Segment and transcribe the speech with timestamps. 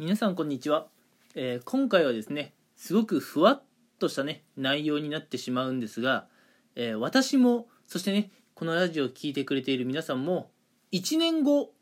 [0.00, 0.86] 皆さんこんにちは、
[1.34, 3.62] えー今回はですねすごくふわっ
[3.98, 6.28] としたね内容になってしまうんですが、
[6.76, 10.52] えー私もそしてねこのラジオを聴いてくれている皆さんも
[10.92, 11.72] 1年後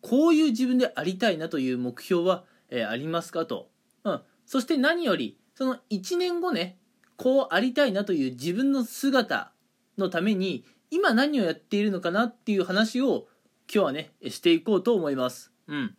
[0.00, 3.68] こういう自分でありたいなという目標は、えーありますかと、
[4.04, 6.78] うん、そして何よりその1年後ね
[7.18, 9.52] こうありたいなという自分の姿
[9.98, 13.26] のために今何をやっているのかなっていう話を
[13.70, 15.52] 今日はねしていこうと思います。
[15.68, 15.94] うん、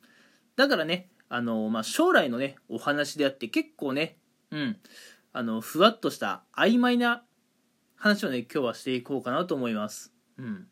[0.56, 4.18] だからねあの、まあ、将来のねお話であって結構ね、
[4.52, 4.78] うん、
[5.34, 7.24] あのふわっとした曖昧な
[7.96, 10.14] 話をね今日はしていこうかなと思います。
[10.38, 10.68] うん、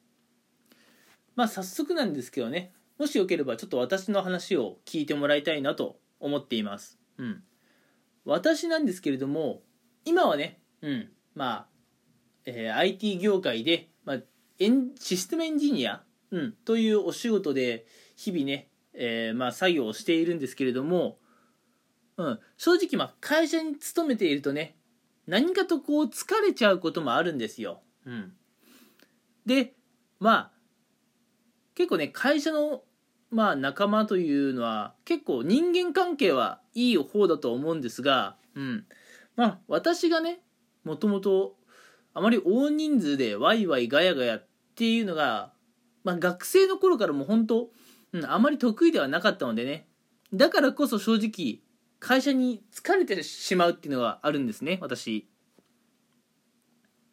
[1.35, 6.99] まあ早速なんですけどねもしよければちょっと私の話を聞いてもらいたいなと思っています。
[7.17, 7.43] うん、
[8.23, 9.61] 私なんですけれども
[10.05, 11.67] 今はね、うん、まあ、
[12.45, 14.17] えー IT 業界で、まあ、
[14.59, 17.85] エンシステムエンジニア、うん、というお仕事で
[18.15, 21.17] 日々ね、えーまあ、作業をしているんですけれども、
[22.17, 24.75] うん、正直まあ会社に勤めているとね
[25.27, 27.81] 何かとこう疲れちゃうこともあるんですよ。
[28.05, 28.33] うん、
[29.45, 29.73] で
[30.19, 30.51] まあ
[31.73, 32.83] 結構ね会社の
[33.31, 38.85] まあ仲間というのは結構人間関係はいい方だと思うんですが、うん、
[39.35, 40.39] まあ私がね
[40.83, 41.55] もともと
[42.13, 45.51] あまり大人数でワイワイガヤガヤっていうのが、
[46.05, 47.69] まあ、学生の頃からも本当、
[48.13, 49.87] うん、あまり得意ではなかったのでね。
[50.33, 51.61] だからこそ正直
[51.99, 55.29] 会社に疲れてしまうっていうのがあるんですね私。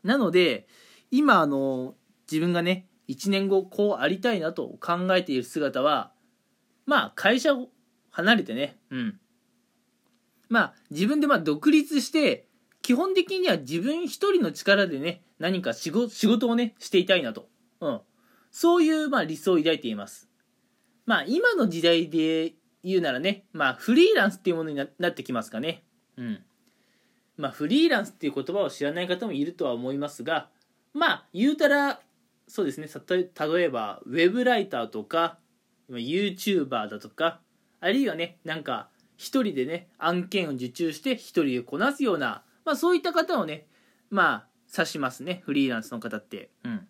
[0.02, 0.66] なので
[1.10, 1.94] 今あの
[2.30, 6.12] 自分がね1年後こうありたいなと考えている姿は
[6.86, 7.68] まあ会社を
[8.10, 9.20] 離れてねうん。
[10.48, 12.48] まあ自分でまあ独立して
[12.82, 17.48] 基本的には自分一人の力でね何か仕事仕事をねしていたいなと、
[17.80, 18.00] うん、
[18.50, 20.31] そういうまあ理想を抱いています。
[21.06, 25.84] まあ今の時代で言うならねまあフリーランスっていうものになってきますかね。
[26.16, 26.42] うん。
[27.36, 30.48] まあフリーランスっていう言葉を知らない方もいるとは思いますが
[30.92, 32.00] まあ言うたら
[32.46, 35.38] そうですね例えばウェブライターとか
[35.90, 37.40] YouTuber だとか
[37.80, 43.66] あるいはねなんか一人でね案件を受注して一人でこなすようなまあそういった方をね
[44.10, 44.46] まあ
[44.76, 46.50] 指しますねフリーランスの方って。
[46.64, 46.88] うん。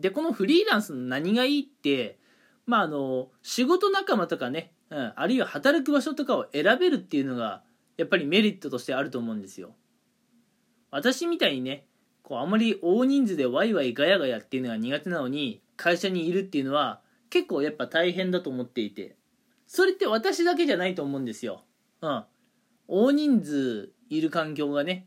[0.00, 2.18] でこのフリーランスの何がいいって
[2.66, 7.62] まああの仕事仲間とかね、うん、あるいは働く場所とかを選べるっていうのが
[7.96, 9.74] やっぱりメリットとしてあると思うんですよ。
[10.90, 11.86] 私みたいにね
[12.22, 17.00] こうあまり大人数でワイワイガヤガヤっていうのが苦手なのに会社にいるっていうのは
[17.30, 19.16] 結構やっぱ大変だと思っていて。
[19.66, 21.64] それって私だけじゃないと思うんですよ。
[22.00, 22.24] うん。
[22.86, 25.06] 大人数いる環境がね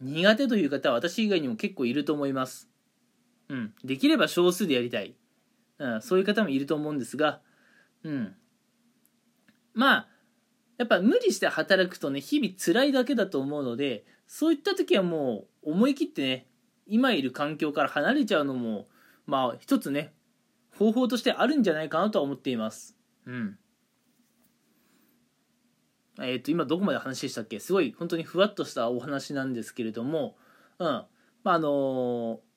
[0.00, 2.68] 苦手という方は私以外にも結構いると思います。
[3.48, 3.74] うん。
[3.84, 5.16] できれば少数でやりたい、
[5.78, 7.40] うん、そういう方もいると思うんですが。
[8.04, 8.34] うん。
[9.74, 10.08] まあ
[10.76, 16.46] やっぱ無理して働くとね日々辛いだけだと思うのでそういった時はもう思い切ってね
[16.86, 18.86] 今いる環境から離れちゃうのも
[19.26, 20.14] まあ一つね
[20.76, 22.96] 方法としてあるんじゃないかなとは思っています。
[23.26, 23.58] うん。
[26.20, 27.60] えっ、と今どこまで話でしたっけ？
[27.60, 30.36] すごい本当にふわっとしたお話なんですけれども。
[30.78, 30.86] うん。
[30.86, 31.06] ま
[31.44, 32.47] ああのー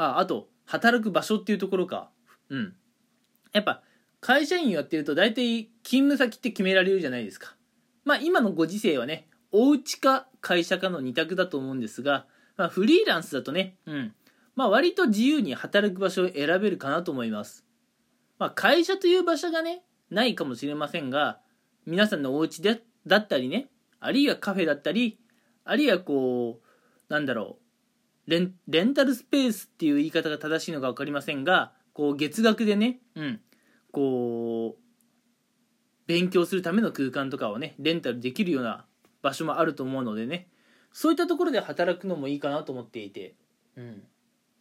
[0.00, 2.10] ああと働く場所っていうところか。
[2.48, 2.74] うん。
[3.52, 3.82] やっぱ
[4.20, 7.54] 会社員やってると大体勤務先って決められるじゃないですか。
[8.04, 12.24] まあ今のご時世はねお家か会社かの二択だと思うんですが、
[12.56, 14.14] まあ、フリーランスだとねうん。
[14.56, 17.66] まあ割と自由に働く場所を選べるかなと思います。
[18.38, 21.40] まあ会社という場所がねないかもしれませんが
[21.84, 23.68] 皆さんのお家でだったりね
[24.00, 25.18] あるいはカフェだったり
[25.64, 27.69] あるいはこうなんだろう
[28.26, 33.40] レンレンタルスペースっていう言い方が正しいのか分かりませんがこう月額でね、うん、
[33.92, 34.80] こう
[36.06, 38.84] 勉強するための空間とかをねレンタルできるような
[39.22, 40.48] 場所もあると思うのでね
[40.92, 43.34] そういったところで働くのもいいかなと思っていて、
[43.76, 44.02] うん、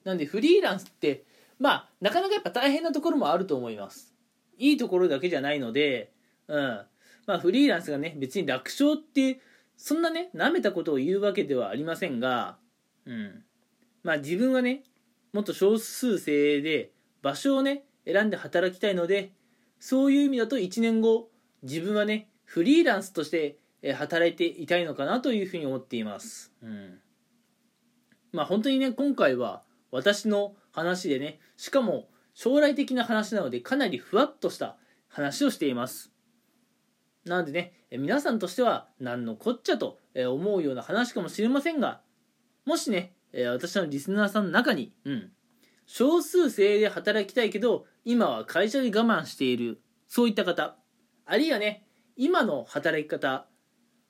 [0.04, 1.24] なんでフリーランスって
[1.60, 4.14] まあなかなかやっぱ大変なところもあると思います。
[4.58, 6.12] いいところだけじゃないので、
[6.48, 6.82] うん。
[7.26, 9.40] まあ、フリーランスがね別に楽勝って
[9.78, 12.58] そんなね舐めたことを言うわけではありませんが、
[13.06, 13.44] うん、
[14.04, 14.84] まあ自分はね
[15.34, 16.92] もっと少数制で
[17.22, 19.32] 場所をね選んで働きたいので
[19.80, 21.30] そういう意味だと1年後
[21.64, 23.58] 自分はねフリーランスとして
[23.96, 27.00] 働いていたいのかなというふうに思っています、うん、
[28.32, 36.12] まあ本当にね今回は私の話でねしかも将来的な話なのでかなりふわっとした話をしています。
[37.26, 42.02] なのでね皆さんとしては何のこっちゃと思うような話かもしれませんが
[42.66, 45.32] もしねえー私のリスナーさんの中に、うん、
[45.86, 49.82] 少数制で働きたいけど今は会社で我慢している。
[50.08, 50.76] そういった方。
[51.26, 51.86] あるいはね
[52.16, 53.48] 今の働き方。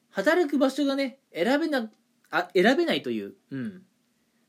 [0.09, 1.89] 働く場所がね選べな
[2.31, 3.81] あ選べないという、うん、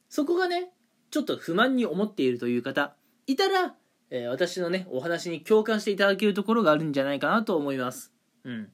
[0.08, 0.72] そこがね
[1.10, 2.96] ちょっと不満に思っているという方。
[3.26, 3.74] いたら、
[4.10, 8.12] えー、私のねお話に共感していただけるところがあるんじゃないかなと思います、
[8.42, 8.68] うん、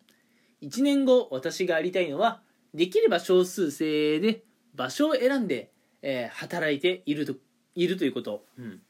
[0.62, 2.40] 1年後私がやりたいのは
[2.72, 4.44] できれば少数制で
[4.75, 5.72] 場所を選んで、
[6.02, 7.34] えー、働いていると
[7.75, 8.81] いるということ、うん、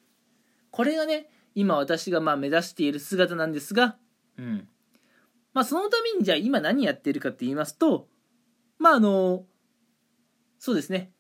[0.71, 3.97] これがね今私がまあ目指している姿なんですが、
[4.39, 4.69] うん。
[5.55, 8.09] まあ、そのためにじゃあ今何やってるかって言いますと
[8.79, 9.45] まああの
[10.59, 11.11] そうですね。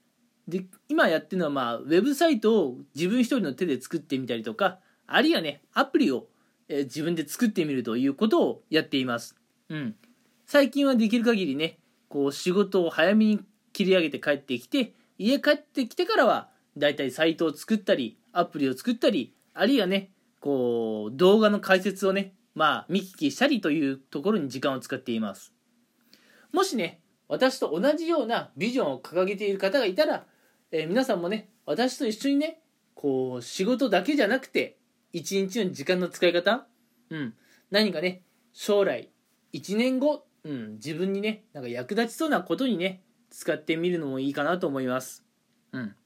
[0.46, 6.26] で今やってるのはまあウェブサイトを自分一人の手で作ってみたりとかあるいはねアプリを、
[6.68, 9.34] えー、自分で作ってみるということをやっています、
[9.68, 9.96] うん、
[10.46, 11.78] 最近はできる限りね
[12.08, 13.40] こう仕事を早めに
[13.72, 20.10] 切り上げて帰ってきて家帰ってきてからはだいたいサイトを作ったりアプリを作ったりあるいはね
[20.40, 25.52] こう動画の解説をねまあ見聞きしたりというところに時間を使っています。
[26.52, 30.26] もしね私と同じようなビジョンを掲げている方がいたら
[30.72, 32.60] えー、皆さんもね私と一緒にね
[32.94, 34.78] こう仕事だけじゃなくて
[35.12, 36.66] 一日の時間の使い方、
[37.10, 37.34] うん、
[37.70, 38.22] 何かね
[38.52, 39.10] 将来
[39.52, 45.24] 1年後、うん、自分にねなんか役立ちそうなことにね使ってみるのもいいかなと思います。
[45.72, 45.82] うん。
[45.82, 45.96] 今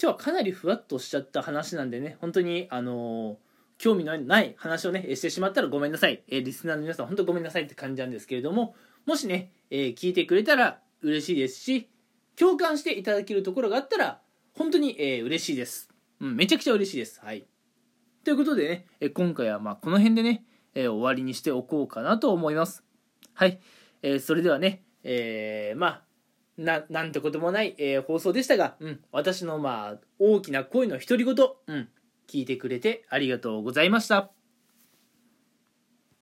[0.00, 3.36] 日はかなりふわっとしちゃった話なんでね、本当に、あのー、
[3.78, 6.22] 興味のない話をね、してしまったらごめんなさい。
[6.28, 8.74] えー、リスナーの皆さん、本当ごめんなさいって感じなんですけれども、
[9.04, 11.88] もしね、えー、聞いてくれたら嬉しいですし、
[12.36, 14.20] 共感していただけるところがあったら
[14.54, 15.88] 本当に、え、嬉しいです、
[16.20, 17.46] うん、めちゃくちゃ嬉しいですはい
[18.24, 22.84] ということでね、え今回はまあこの辺でね、え、終わりにしておこうかなと思います
[23.34, 23.60] はい、
[24.02, 26.02] え、それではね、えー、まあ
[26.58, 31.34] ななんてこともない、えー、放送でしたが、うん、私のまあ大きな声の独り言、
[31.68, 31.88] うん、
[32.28, 34.35] 聞いてくれてありがとうございました。